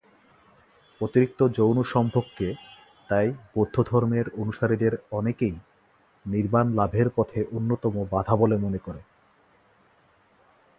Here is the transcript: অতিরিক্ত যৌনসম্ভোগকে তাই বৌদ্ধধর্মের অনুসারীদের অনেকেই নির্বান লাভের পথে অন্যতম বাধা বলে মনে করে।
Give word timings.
অতিরিক্ত 1.01 1.39
যৌনসম্ভোগকে 1.57 2.47
তাই 3.09 3.27
বৌদ্ধধর্মের 3.55 4.25
অনুসারীদের 4.35 4.93
অনেকেই 5.11 5.55
নির্বান 6.25 6.67
লাভের 6.73 7.07
পথে 7.15 7.39
অন্যতম 7.51 7.95
বাধা 8.11 8.35
বলে 8.35 8.55
মনে 8.57 8.79
করে। 8.85 9.01